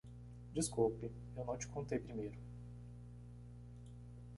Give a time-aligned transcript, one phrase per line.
[0.55, 2.39] Desculpe, eu não te contei primeiro.